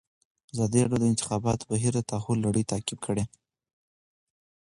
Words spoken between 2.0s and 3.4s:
تحول لړۍ تعقیب کړې.